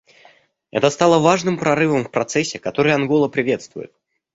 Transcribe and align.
Это 0.71 0.89
стало 0.89 1.19
важным 1.19 1.59
прорывом 1.59 2.05
в 2.05 2.09
процессе, 2.11 2.57
который 2.57 2.91
Ангола 2.95 3.27
приветствует. 3.29 3.93